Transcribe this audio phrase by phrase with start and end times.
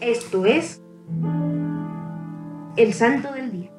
[0.00, 0.80] Esto es
[2.76, 3.70] el Santo del Día.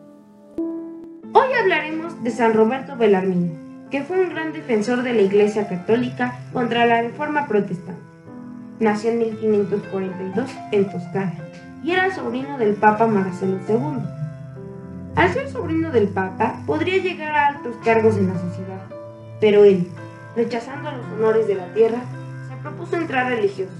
[1.33, 6.39] Hoy hablaremos de San Roberto Belarmino, que fue un gran defensor de la Iglesia Católica
[6.53, 8.03] contra la Reforma Protestante.
[8.79, 11.33] Nació en 1542 en Toscana
[11.83, 14.03] y era sobrino del Papa Marcelo II.
[15.15, 18.85] Al ser sobrino del Papa, podría llegar a altos cargos en la sociedad,
[19.39, 19.87] pero él,
[20.35, 22.03] rechazando los honores de la tierra,
[22.47, 23.73] se propuso entrar religioso,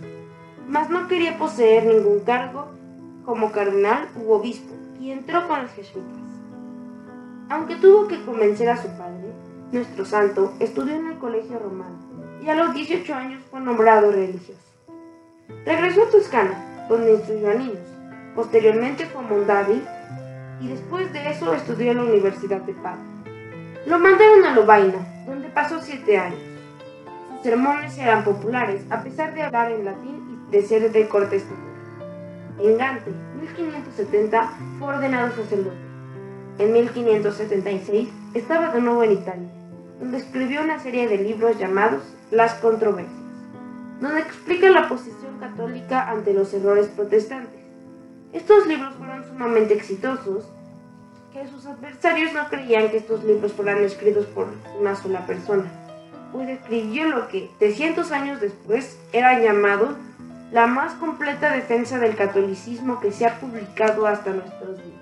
[0.67, 2.67] mas no quería poseer ningún cargo
[3.25, 6.19] como cardenal u obispo, y entró con los jesuitas.
[7.49, 9.31] Aunque tuvo que convencer a su padre,
[9.71, 11.97] nuestro santo estudió en el colegio romano
[12.41, 14.59] y a los 18 años fue nombrado religioso.
[15.65, 17.79] Regresó a Toscana, donde instruyó a niños.
[18.35, 19.83] Posteriormente fue a Mondavi
[20.61, 23.05] y después de eso estudió en la Universidad de Padua.
[23.85, 26.39] Lo mandaron a Lovaina, donde pasó siete años.
[27.29, 31.71] Sus sermones eran populares, a pesar de hablar en latín de ser de corte español.
[32.59, 35.77] En Gante, 1570, fue ordenado sacerdote.
[36.59, 39.49] En 1576 estaba de nuevo en Italia,
[39.99, 43.15] donde escribió una serie de libros llamados Las Controversias,
[43.99, 47.61] donde explica la posición católica ante los errores protestantes.
[48.33, 50.45] Estos libros fueron sumamente exitosos,
[51.33, 54.47] que sus adversarios no creían que estos libros fueran escritos por
[54.79, 55.71] una sola persona,
[56.33, 59.95] pues escribió lo que, 300 años después, era llamado
[60.51, 64.99] la más completa defensa del catolicismo que se ha publicado hasta nuestros días.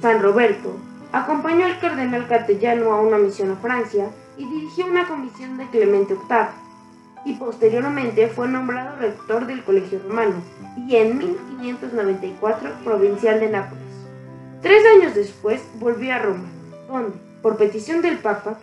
[0.00, 0.76] San Roberto
[1.12, 6.14] acompañó al cardenal Catellano a una misión a Francia y dirigió una comisión de Clemente
[6.14, 6.68] VIII,
[7.24, 10.36] y posteriormente fue nombrado rector del Colegio Romano
[10.76, 13.84] y en 1594 provincial de Nápoles.
[14.62, 16.48] Tres años después volvió a Roma,
[16.88, 18.58] donde, por petición del Papa,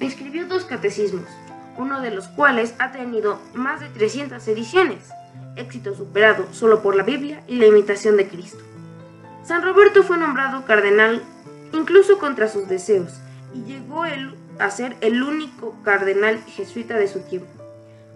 [0.00, 1.24] escribió dos catecismos,
[1.78, 5.08] uno de los cuales ha tenido más de 300 ediciones,
[5.56, 8.58] éxito superado solo por la Biblia y la imitación de Cristo.
[9.44, 11.22] San Roberto fue nombrado cardenal
[11.72, 13.12] incluso contra sus deseos
[13.54, 14.04] y llegó
[14.58, 17.48] a ser el único cardenal jesuita de su tiempo.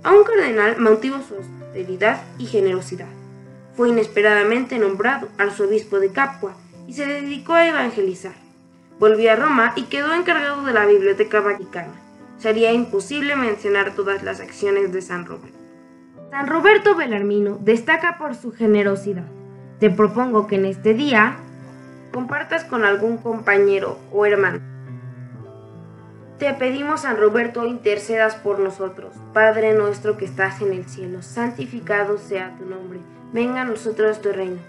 [0.02, 3.08] A un cardenal mantuvo su austeridad y generosidad.
[3.76, 6.54] Fue inesperadamente nombrado arzobispo de Capua
[6.86, 8.34] y se dedicó a evangelizar.
[8.98, 12.09] Volvió a Roma y quedó encargado de la Biblioteca Vaticana
[12.40, 15.58] sería imposible mencionar todas las acciones de San Roberto.
[16.30, 19.26] San Roberto Belarmino destaca por su generosidad.
[19.78, 21.36] Te propongo que en este día
[22.12, 24.60] compartas con algún compañero o hermano.
[26.38, 29.14] Te pedimos, San Roberto, intercedas por nosotros.
[29.34, 33.00] Padre nuestro que estás en el cielo, santificado sea tu nombre.
[33.34, 34.60] Venga a nosotros tu reino.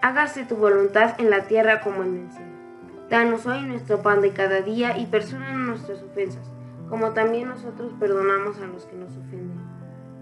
[0.00, 2.52] Hágase tu voluntad en la tierra como en el cielo.
[3.10, 6.55] Danos hoy nuestro pan de cada día y perdona nuestras ofensas
[6.88, 9.60] como también nosotros perdonamos a los que nos ofenden.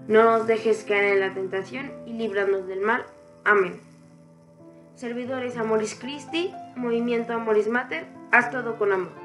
[0.07, 3.05] No nos dejes caer en la tentación y líbranos del mal.
[3.43, 3.79] Amén.
[4.95, 9.24] Servidores Amoris Christi, Movimiento Amoris Mater, haz todo con amor.